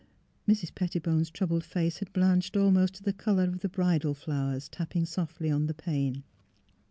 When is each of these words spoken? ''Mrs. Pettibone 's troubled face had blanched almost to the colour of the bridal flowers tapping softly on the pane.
''Mrs. 0.49 0.73
Pettibone 0.73 1.23
's 1.25 1.29
troubled 1.29 1.63
face 1.63 1.97
had 1.99 2.11
blanched 2.11 2.57
almost 2.57 2.95
to 2.95 3.03
the 3.03 3.13
colour 3.13 3.43
of 3.43 3.59
the 3.59 3.69
bridal 3.69 4.15
flowers 4.15 4.67
tapping 4.67 5.05
softly 5.05 5.51
on 5.51 5.67
the 5.67 5.75
pane. 5.75 6.23